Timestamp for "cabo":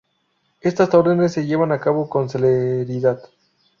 1.79-2.09